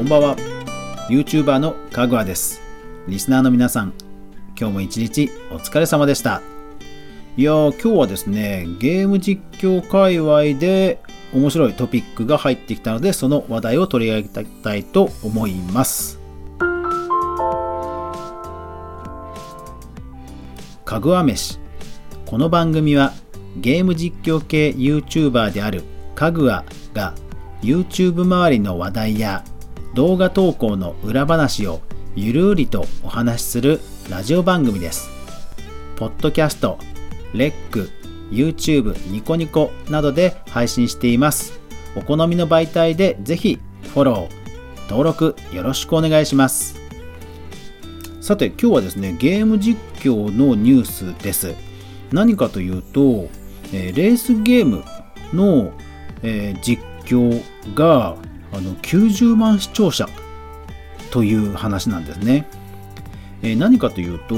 [0.00, 0.36] こんばんは。
[1.10, 2.62] YouTuber のかぐわです。
[3.06, 3.92] リスナーの皆さん
[4.58, 6.40] 今日も一日お疲れ様でした。
[7.36, 11.02] いやー今日はですねゲーム実況界隈で
[11.34, 14.28] 面白いトピックが入ってきたのでその話題を取り上げ
[14.62, 16.18] たいと思います。
[20.86, 21.58] かぐわ飯。
[22.24, 23.12] この番組は
[23.58, 26.64] ゲーム実況系 YouTuber であるかぐわ
[26.94, 27.14] が
[27.60, 29.44] YouTube 周りの話題や
[29.94, 31.80] 動画投稿の裏話を
[32.14, 35.10] ゆるりとお話しするラジオ番組です。
[35.96, 36.78] ポッドキャスト、
[37.34, 37.90] レック、
[38.30, 41.58] YouTube、ニコニコなどで配信しています。
[41.96, 43.58] お好みの媒体でぜひ
[43.92, 46.78] フォロー、登録よろしくお願いします。
[48.20, 51.56] さて今日はですね、ゲーム実況のニュースです。
[52.12, 53.28] 何かというと、
[53.72, 54.84] えレースゲーム
[55.32, 55.72] の、
[56.22, 57.42] え実況
[57.74, 58.16] が
[58.52, 60.08] あの90万視聴者
[61.10, 62.46] という話なんですね。
[63.42, 64.34] え何かというと、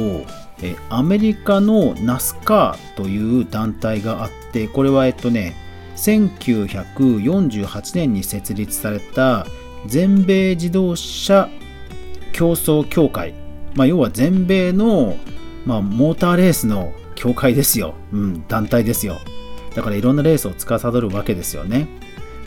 [0.62, 5.54] えアメリカの NASCAR という団体があってこれはえっとね
[5.96, 9.46] 1948年に設立された
[9.86, 11.48] 全米自動車
[12.32, 13.34] 競争協会、
[13.74, 15.16] まあ、要は全米の、
[15.66, 19.18] まあ、モーターレースの協会ですよ、うん、団体ですよ。
[19.74, 21.88] だからいろんなレースを司るわけですよね。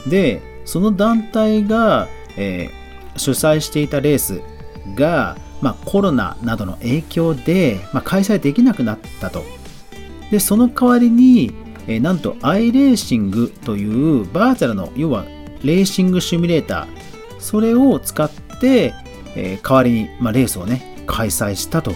[0.07, 4.41] でその団体が、えー、主催していたレース
[4.95, 9.43] が、まあ、コロナなどの影響で、まあ、開催できなくなったと。
[10.31, 11.53] でその代わりに、
[11.87, 15.23] えー、なんとアイレーシングというバーチャルの要は
[15.63, 17.39] レーシングシミュレーター。
[17.39, 18.93] それを使って、
[19.35, 21.93] えー、代わりに、まあ、レースをね開催したと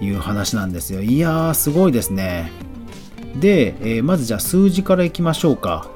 [0.00, 1.02] いう話なんですよ。
[1.02, 2.50] いやーすごいですね。
[3.36, 5.86] で、えー、まずじゃあ数字からいきましょうか。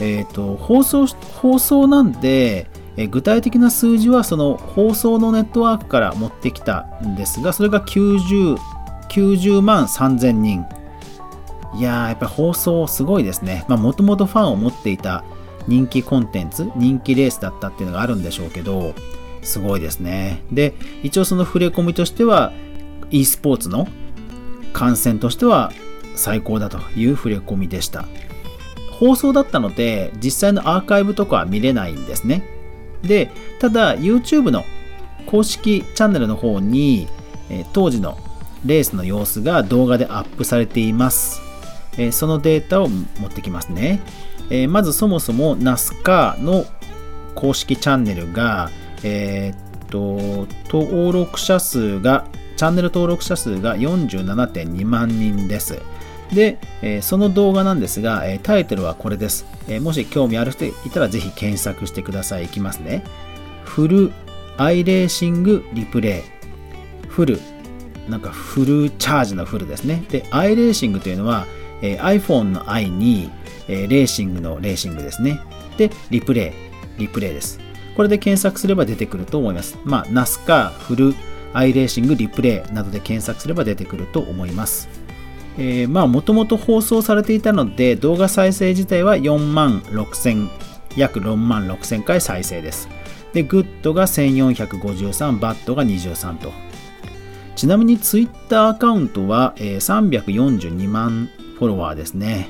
[0.00, 8.56] え、ー、と、放送、放送なんで、え具体的な数字はその放送のネットワークから持ってきたんですが、それが90、
[9.08, 10.66] 90万3000人。
[11.74, 13.64] いやー、やっぱり放送すごいですね。
[13.68, 15.24] もともとファンを持っていた
[15.68, 18.94] 人気コンテンツ、人気レースだったっていうのがあるんでしょうけど、
[19.42, 20.42] すごいですね。
[20.50, 22.52] で、一応その触れ込みとしては、
[23.10, 23.88] e スポーツの
[24.72, 25.72] 観戦としては
[26.14, 28.06] 最高だという触れ込みでした。
[29.00, 32.44] 放送だったので、実際のアーカイブとかは見れないんですね。
[33.02, 34.64] で、ただ YouTube の
[35.24, 37.08] 公式チャンネルの方に、
[37.48, 38.18] え当時の
[38.64, 41.40] レースの様子が動画でアップされています。
[41.96, 44.00] えそのデータを持ってきますね。
[44.50, 46.66] えまずそもそも NASCAR の
[47.34, 48.70] 公式チャンネルが、
[49.02, 55.80] えー、っと、登録者数が、チャンネル登録者数が47.2万人です。
[56.32, 62.44] で、えその動画なんですが、えタイトルはこれです、えもし興味ある人いたらぜひ検索してください。
[62.44, 63.04] いきますね。
[63.64, 64.12] フル
[64.56, 67.08] アイレーシングリプレイ。
[67.08, 67.40] フル、
[68.08, 70.04] なんかフルチャージのフルですね。
[70.10, 71.46] で、アイレーシングというのは、
[71.82, 73.30] え iPhone の i に、
[73.68, 75.40] えレーシングのレーシングですね。
[75.76, 76.52] で、リプレ
[76.98, 77.58] イ、リプレイです。
[77.96, 79.78] これで検索すれば出てくると思います。
[79.84, 81.14] まあ、NASCAR、フル、
[81.52, 84.88] アイレーシング、リプレイなどで検索すれば出てくると思います。
[85.58, 90.48] えー、まあもともと放送されていたので動画再生自体は4万6000
[90.96, 92.88] 約4万6000回再生です
[93.32, 96.52] でグッドが1453バッドが23と
[97.56, 101.28] ちなみにツイッターアカウントは、えー、342万
[101.58, 102.48] フォロワーですね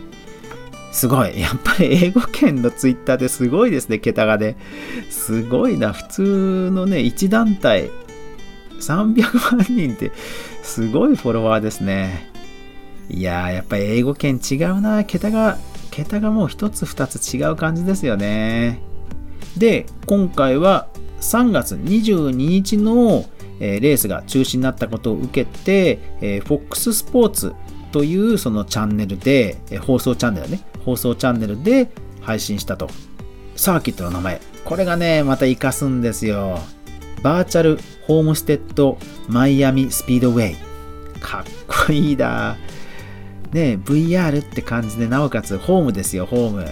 [0.93, 1.41] すごい。
[1.41, 4.57] やっぱり英語圏のツイッターですごいですね、桁がね。
[5.09, 5.93] すごいな。
[5.93, 7.91] 普通のね、1団体
[8.81, 10.11] 300万人って
[10.63, 12.30] すごいフォロワーですね。
[13.11, 15.05] いやー、やっぱり英語圏違うな。
[15.05, 15.59] 桁が、
[15.91, 18.81] 桁がもう一つ二つ違う感じですよね。
[19.57, 20.89] で、今回は
[21.21, 23.25] 3月22日の、
[23.59, 27.53] え、レースが中止になったことを受けて、えー、FOX スポーツ
[27.93, 31.91] というそのチャンネルで、え、放送チャンネルね、放送チャンネルで
[32.21, 32.89] 配信したと。
[33.57, 34.41] サーキットの名前。
[34.65, 36.61] これがね、また活かすんですよ。
[37.23, 38.99] バーチャルホームステッド
[39.29, 40.57] マイアミスピードウェイ。
[41.21, 41.45] かっ
[41.87, 42.57] こいいだ。
[43.53, 46.69] ね、VR って感じで、なおかつホームですよ、ホーム。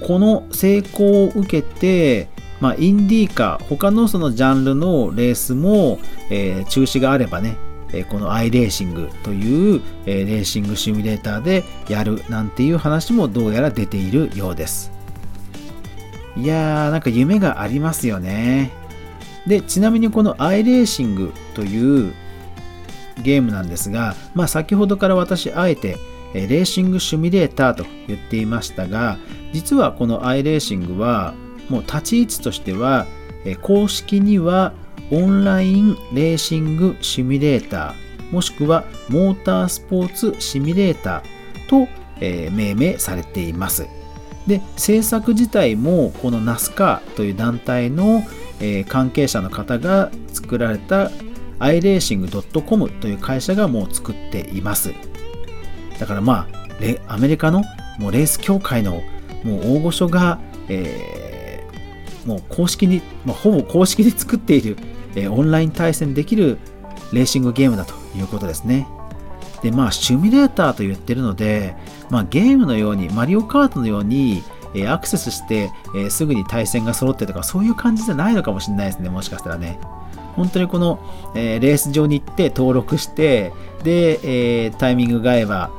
[0.00, 2.28] この成功を受けて、
[2.60, 5.98] まあ、インディーカー、他のそのジャンルのレースも、
[6.30, 7.56] えー、中止があればね、
[7.92, 14.90] え、このアイレーシングという、え、レーシングシミュレーターでやるなんていう話もどうやら出ているようです。
[16.36, 18.72] いやー、なんか夢がありますよね。
[19.46, 22.12] で、ちなみにこのアイレーシングという
[23.22, 25.96] ゲームなんですが、まあ、先ほどから私あえて
[26.34, 29.18] レーシングシミュレーターと言っていましたが
[29.52, 31.34] 実はこのアイレーシングは
[31.68, 33.06] もう立ち位置としては
[33.62, 34.72] 公式には
[35.12, 41.88] オンラインレーシングシミュレーターもしくはモータースポーツシミュレーターと、
[42.20, 43.86] 命名されています。
[44.46, 48.22] で制作自体もこの NASCAR という団体の、
[48.88, 51.10] 関係者の方が作られた
[51.58, 54.92] iRacing.com という会社がもう作っています。
[55.98, 56.48] だからま
[57.08, 57.62] あアメリカの
[57.98, 59.02] もうレース協会の
[59.44, 64.76] もう大御所が、えー、もう公式に、まあ、ほぼ公式で作っている、
[65.14, 66.58] えー、オンライン対戦できる
[67.12, 68.88] レーシングゲームだということですね。
[69.62, 71.76] でまあシミュレーターと言ってるので、
[72.10, 74.42] まあ、ゲームのようにマリオカートのように
[74.74, 79.78] えアクセスして、えすぐに対戦が揃ってとかそういう感じじゃないのかもしれないですねもしかしたらね。
[80.36, 80.98] 本当にこの、
[81.34, 83.52] えレース場に行って登録して
[83.82, 85.70] で、えタイミングが合えば、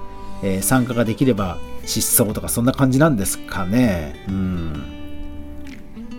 [0.43, 4.15] え参加ができれば失踪とかそんな感じなんですかね。
[4.27, 4.95] うん。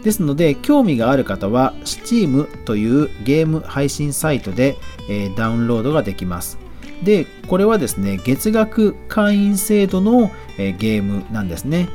[0.02, 4.76] ですので興味がある方は Steam というゲーム配信サイトで、
[5.08, 6.58] えダウンロードができます。
[7.02, 11.88] でこれはですね月額会員制度の、えゲームなんですね。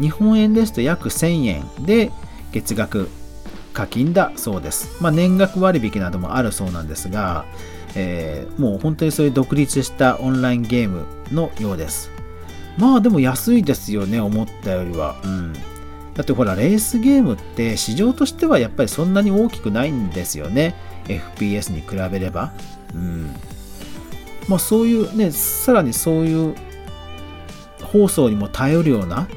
[0.00, 2.10] 日本円ですと約1000円で
[2.52, 3.08] 月額
[3.76, 4.96] 課金だそうです。
[5.02, 7.44] まあ、年額割引などもあるそうなんですが、
[7.94, 12.10] えー、もう本当にそういう独立したオンラインゲームのようです。
[12.78, 15.20] まあでも安いですよね、思ったよりは。
[15.22, 15.52] うん。
[15.52, 20.74] だってほら、レースゲームって市場としてはやっぱりそんなに大きくないんですよね。
[21.04, 22.54] FPS に比べれば。
[22.94, 23.30] うん。
[24.48, 26.54] まあそういうね、さらにそういう
[27.82, 29.28] 放送にも頼るような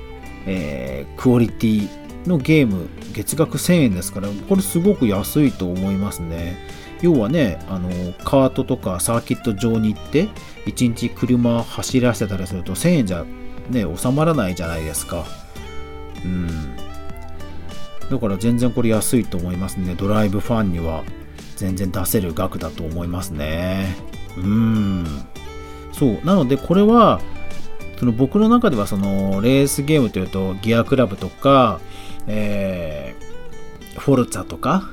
[0.46, 6.58] えー、クオリティのゲーム月額1000円ですからこれすごく安いと思いますね。
[7.02, 7.90] 要はねあの
[8.26, 10.28] カートとかサーキット場に行って
[10.66, 13.26] 1日車走らせたりすると1000円じゃ
[13.70, 15.26] ね収まらないじゃないですか。
[16.24, 16.76] うん。
[18.10, 19.96] だから全然これ安いと思いますね。
[19.96, 21.04] ドライブファンには
[21.56, 23.96] 全然出せる額だと思いますね。
[24.38, 25.06] うん。
[25.94, 26.26] そう。
[26.26, 27.22] なのでこれは
[28.00, 31.80] その僕の中ではそのレースゲームというとギアクラブとか、
[32.30, 34.92] えー、フォルツァとか、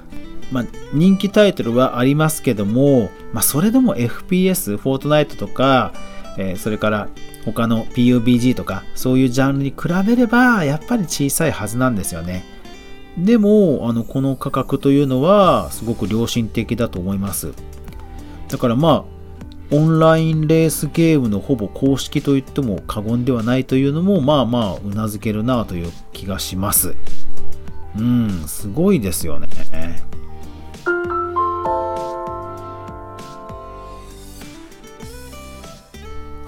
[0.51, 5.93] まあ、人気タイトルはありますけども、まあ、それでも FPS、フォートナイトとか、
[6.39, 7.09] えー、それから
[7.45, 12.45] 他の PUBG とかそういうジャンルに比べればやっぱり小さいはずなんですよね。
[13.17, 17.53] でもあのこの価格というのはすごく良心的だと思います。
[18.49, 19.05] だからまあ
[19.73, 26.95] オンラインレースゲームのほぼ公式と言っても過言ではないというのもまあまあうなずけるなという気がします
[27.99, 29.49] うんすごいですよね。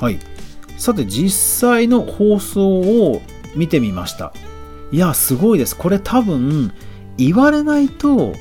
[0.00, 0.18] はい。
[0.76, 3.20] さて実際の放送を
[3.56, 4.32] 見てみました。
[4.92, 5.76] いやすごいです。
[5.76, 6.72] これ多分
[7.16, 8.34] 言われないと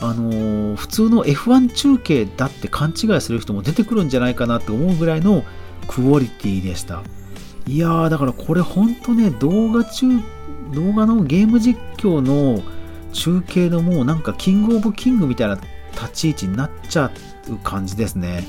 [0.00, 5.44] あのー、普通の F1 中継だって勘違いする人も出てくるんじゃないかなって思うぐらいの
[5.88, 7.02] クオリティでした。
[7.66, 10.06] いやー、だからこれほんとね、動画中、
[10.74, 12.62] 動画のゲーム実況の
[13.12, 15.58] 中継のもうなんかキングオブキングみたいな
[15.92, 17.10] 立ち位置になっちゃ
[17.48, 18.44] う感じですね。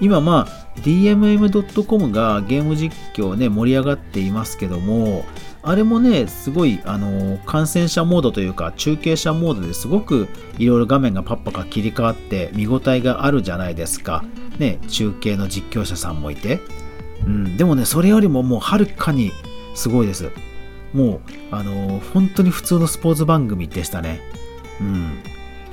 [0.00, 5.24] 今まあ DMM.com がゲーム実況ね盛り上がっていますけども
[5.62, 14.24] あれもね、すごい、あの、感染者モードというか、中継者モードですごくいろいろ画面がパッパカ切り替わって見応えがあるじゃないですか。
[14.58, 16.60] ね、中継の実況者さんもいて。
[17.26, 19.32] うん、でもね、それよりももうはるかに
[19.74, 20.30] すごいです。
[20.92, 21.20] もう、
[21.50, 24.20] あの、本当に普通のスポーツ番組でしたね。
[24.80, 25.22] うん。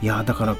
[0.01, 0.55] いや、だから、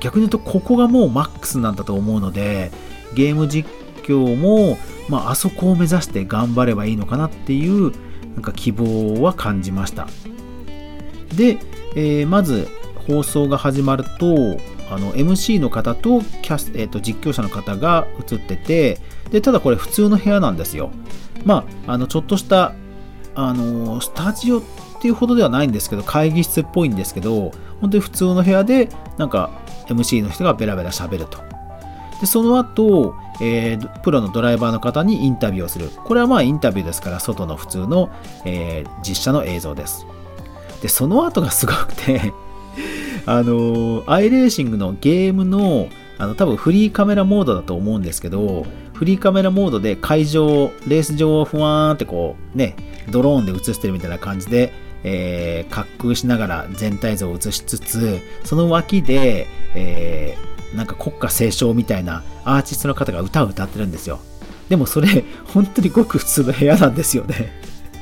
[0.00, 2.70] 逆に言うと、ここがもうマックスなんだと思うので、
[3.14, 3.68] ゲーム実
[4.02, 7.92] 況も、まあ、あそこを目指して頑張ればいいのかなっていう
[8.34, 10.06] なんか希望は感じました
[11.36, 11.58] で、
[11.96, 12.68] えー、まず
[13.06, 14.58] 放送が始まると
[14.90, 18.98] あの MC の方とキャス、えーと、実況者の方が映ってて
[19.30, 20.90] でただこれ普通の部屋なんですよ
[21.44, 22.72] まああのちょっとした
[23.40, 24.62] あのスタジオっ
[25.00, 29.50] ていうほどではないんですけど会議室っぽいんですけど本当に普通の部屋でなんか
[29.86, 31.38] MC の人がベラベラ喋ると
[32.20, 35.90] でその後えー、プロのドライバーの方にインタビューをする。
[35.90, 38.10] これはまあインタビューですから、外の普通の、
[38.44, 40.06] えー、実写の映像です。
[40.82, 42.32] で、その後がすごくて
[43.26, 45.86] あのー、アイレーシングのゲームの、
[46.18, 48.66] あの、多分フリーカメラモードだと思うんですけど、
[48.98, 52.74] フリーカメラモードで会場を、レース場をふわーんってこう、ね、
[53.08, 54.72] ドローンで映してるみたいな感じで、
[55.04, 64.18] えー、滑空しながら全体像を映しつつ、その脇で、えー、なんか国歌斉唱みたいなアーティストの方が歌を歌ってるんですよ。
[64.68, 65.24] でもそれ、
[65.54, 67.52] 本当にごく普通の部屋なんですよね。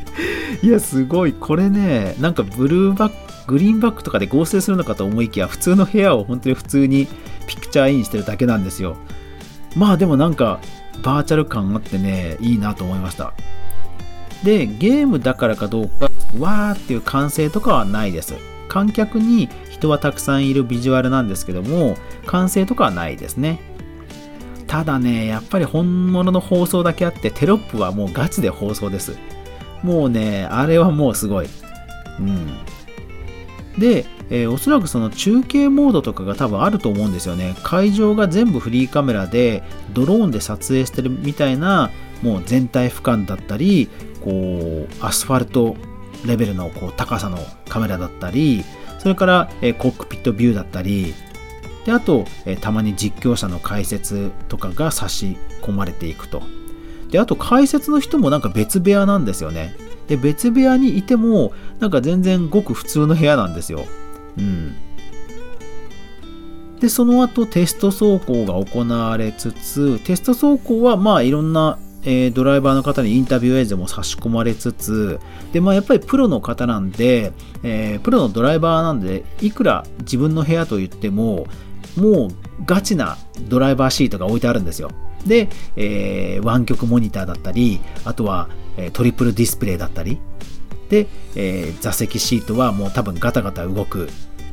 [0.65, 1.35] いや、すごい。
[1.35, 7.07] これね、なんかブルーバックグリーンバックとかで合成するのかと思いきや普通の部屋を本当に普通に
[7.47, 8.97] ピクチャーインしてるだけなんですよ
[9.77, 10.61] まあでもなんか
[11.03, 13.33] バーチャル感あってねいいなと思いました。
[14.45, 18.35] でゲームだからかどうかわーっていう完成とかはないです。
[18.69, 23.61] 観客に人はたくさんいるビジュアルなんですけども完成とかはないですね。
[24.67, 29.17] ただねやっぱり本物の放送だけあってテロップはもうガチで放送です。
[29.83, 31.49] もうねあれはもうすごい。
[32.19, 32.59] うん。
[33.79, 37.55] で、えー、おそらくその中継モードとかが多分あると思うんですよね。
[37.63, 41.91] 会場が全部フリーカメラでドローンで撮影してるみたいな
[42.23, 43.89] もう全体俯瞰だったり
[44.23, 45.77] こうアスファルト
[46.25, 48.65] レベルのこう高さのカメラだったり
[48.99, 51.15] それから、えー、コックピットビューだったり
[51.85, 56.43] であと、えー、たまに実況者の解説とかが差し込まれていくと。
[57.11, 59.77] であと解説の人もなんか別部屋なんですよね。
[60.07, 63.85] で別部屋にいてもなんか全然ごく普通の部屋なんですよ
[64.39, 64.77] うん
[66.81, 75.19] でその後テスト走行が行われつつテスト走行はまあいろんなえー、ドライバーの方にインタビュー映像も差し込まれつつ、
[75.53, 77.33] で、まあ、やっぱりプロの方なんで、
[77.65, 81.49] えー、プロのドライバーなんで、いくら自分の部屋といっても、
[81.97, 82.31] もう
[82.65, 84.93] ガチなドライバーシートが置いてあるんですよ。
[85.27, 90.19] で、えー、湾曲モニターだったり、あとは、えトリプルディスプレイだったり、
[90.91, 94.09] で、え座席シートはもう多分ガタガタ動く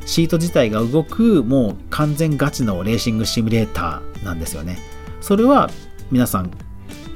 [0.06, 4.78] シート自体が動くもう完全ガチのレーシングシミュレーターなんですよね。
[5.20, 5.70] それは
[6.10, 6.50] 皆さん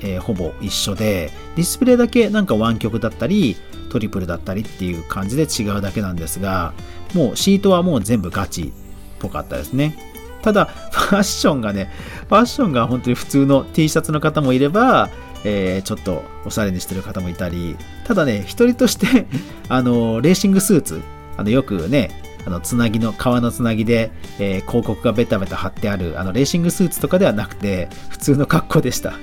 [0.00, 3.56] えー、ほぼ一緒で、ディスプレイだけなんか湾曲だったり、
[3.90, 6.72] トリプルだったりっていう感じで違うだけなんですが、
[7.14, 8.72] もうシートはもう全部ガチっ
[9.18, 9.96] ぽかったですね。
[10.42, 11.90] ただ、ファッションがね、
[12.28, 15.10] ファッションが本当に普通の T シャツの方もいれば、
[15.44, 19.26] えー、ちょっとおしゃれにしてる方もいたり、ただね、一人として
[19.68, 21.02] あの、レーシングスーツ、
[21.36, 22.10] あの、よくね、
[22.46, 29.14] あの、つなぎの、革のつなぎで、えー、広告がベタベタ貼ってある、あの、レーシングスーツとかではなくて、普通の格好でした。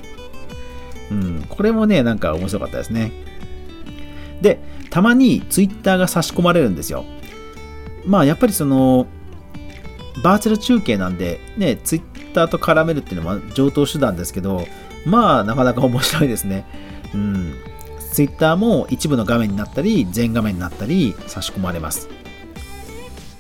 [1.12, 3.12] うん、これもね、なんか面白かったですね。
[4.42, 7.06] で、たまにツイッターが差し込まれるんですよ。
[8.06, 9.08] まあ、やっぱりその、
[10.24, 14.66] バーチャル中継なんで、ね、ツイッターと絡めるっていうのは上等手段ですけど、
[15.06, 16.66] まあ、なかなか面白いですね。
[17.14, 17.54] うん。
[18.12, 22.10] ツイッターも一部の画面になったり、全画面になったり、差し込まれます。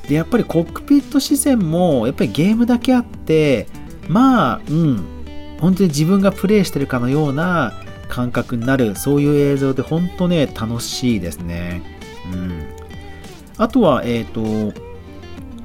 [0.08, 3.67] で、やっぱりコックピット視線も、やっぱりゲームだけあって、
[4.08, 5.15] まあ、うん、
[5.60, 7.74] 本当に自分がプレイしてるかのような
[8.08, 11.82] 感覚になるそういう映像で本当ね楽しいですね
[12.32, 12.67] うん
[13.58, 14.79] あとはえっ、ー、と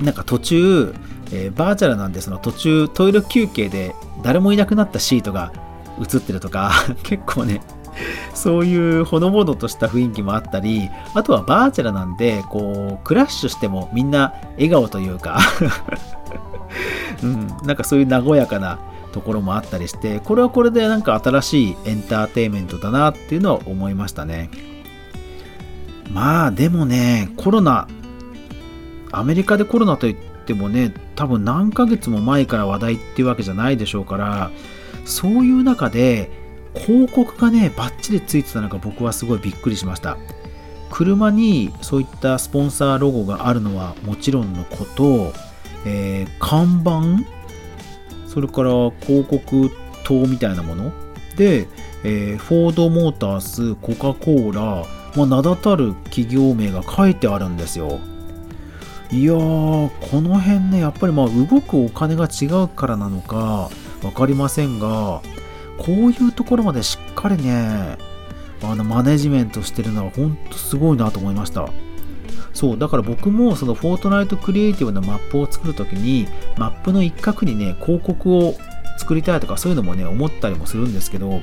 [0.02, 0.95] なんか途中、
[1.33, 5.52] えー、バーチャルなんでその途中トイレ休憩で誰もいなくなったシートが
[6.00, 7.61] 映ってるとか 結構ね
[8.35, 15.38] そういうほのぼのとした雰囲気もあったり、あとはバーチャルなんで、こう、クラッシュしてもみんな笑顔というか
[17.23, 18.78] うん、なんかそういう和やかな
[19.12, 24.50] ところもあったりして、これはこれでなんか新しいエンターテインメントだなっていうのは思いましたね。
[26.12, 27.87] まあでもね、コロナ、
[29.12, 34.50] アメリカでコロナといってもね、多分何ヶ月も前から話題っていうわけじゃないでしょうから、
[35.05, 36.31] そういう中で
[36.75, 40.17] 広告がね、バッチリついてたのが僕はすごいびっくりしました。
[40.90, 45.33] 車にそういったスポンサーロゴがあるのはもちろんのこと、
[45.87, 47.25] えー、看板
[48.26, 49.71] それから広告
[50.05, 50.93] 塔みたいなもの
[51.37, 51.69] で、
[52.05, 54.87] えー、フォードモータース、コカ・コーラ、
[55.17, 57.99] まあ、名だたる企業名が書いてあるんですよ。
[59.12, 63.69] いやー、この辺ね、やっぱりまあ動くお金が違うからなのか
[64.02, 65.21] 分かりませんが、
[65.79, 67.99] こういうところまでしっかりね、
[68.62, 71.69] あのマネジメントしてるのは本当すごいなと思いました。
[72.52, 78.55] そう、だから僕もそのフォートナイトクリエイティブのマップを作るときに、マップの一角にね、広告を
[78.99, 81.40] 作りたいとかそういうのもね、思ったりもするんですけど、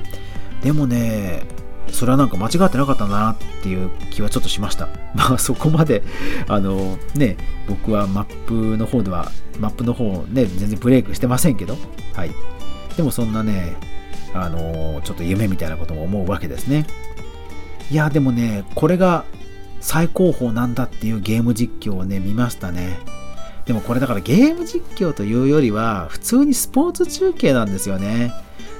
[0.62, 1.42] でもね、
[1.90, 4.88] それはなんか間違ってなかったんだなっていう気はちょっとしました。
[5.14, 6.02] まあそこまで、
[6.46, 7.36] あのね、
[7.68, 11.76] 僕はマップの方では、マップの方ね、全然ブレイクしてませんけど、
[12.14, 12.30] はい。
[12.96, 13.76] でもそんなね、
[14.34, 16.86] あのちょっと夢みたいなことも思うわけですね。
[17.90, 19.24] いや、でもね、これが
[19.80, 22.98] 最高峰なんだっていうゲーム実況をね、見ましたね。
[23.66, 28.32] でもこれだからゲーム実況というよりは、普通にスポーツ中継なんですよね。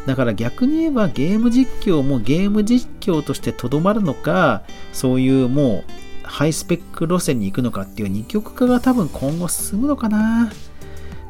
[0.08, 4.62] だから逆に言えばゲーム実況もゲーム実況としてとどまるのか、
[4.94, 10.50] そういうもうハイスペック路線に行くのかっていう二極化が多分今後進むのかな。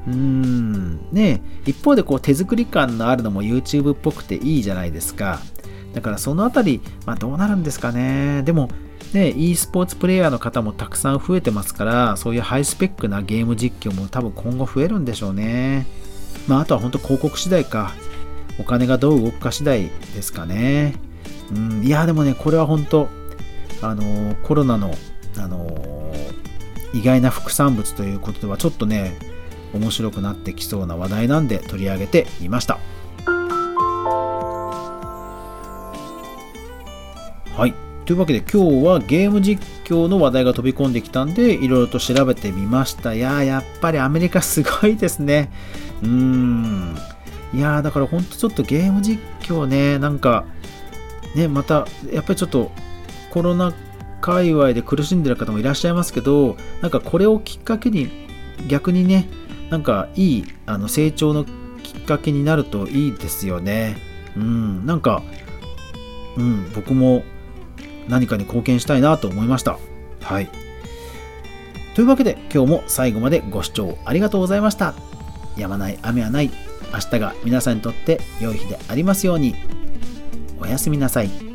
[0.06, 1.00] うーん。
[1.10, 5.40] ね一方でこう手作り感のあるのも YouTube っぽくていいじゃないですか。
[5.92, 8.44] だからそのあたり、まあ、どうなるんですかね。
[8.44, 8.70] でも、
[9.12, 15.84] ね、e スポーツプレイヤーの方もたくさん増えてますから、そういうハイスペックなゲーム実況も多分今後増えるんでしょうね。
[16.46, 17.92] まあ、あとは本当広告次第か。
[18.58, 20.94] お金がどう動くか次第ですかね。
[21.54, 23.08] うん、いや、でもね、これは本当、
[23.82, 24.94] あの、コロナの、
[25.36, 26.12] あの、
[26.92, 29.16] 意外な副産物ということでは、ちょっとね、
[29.74, 32.78] 面白くなってきそうな話題なんで取り上げてみました。
[37.54, 37.74] はい。
[38.06, 43.12] というわけで今日はゲーム実況の話題が飛び込んできたんで、いろいろと調べてみました。
[43.14, 45.52] いややっぱりアメリカすごいですね。
[46.02, 46.96] うーん。
[47.54, 50.44] いやだからほんとちょっとゲーム実況ね、なんか、
[51.34, 52.70] ね、また、やっぱりちょっと
[53.30, 53.72] コロナ
[54.20, 58.10] 界隈で苦しんでる方もいらっしゃいますけど、なんかこれをきっかけに
[58.68, 59.28] 逆にね、
[59.70, 61.44] なんかいいあの成長の
[61.82, 63.96] きっかけになるといいですよね。
[64.36, 65.22] うん、なんか、
[66.36, 67.24] うん、僕も
[68.08, 69.78] 何かに貢献したいなと思いました。
[70.22, 70.50] はい。
[71.94, 74.94] というわけで今日も最後までご視聴ありがとうございました。
[75.56, 76.67] やまない雨はない。
[76.92, 79.54] 明日が皆さんにとって良い日でありますように。
[80.60, 81.47] おやすみなさい。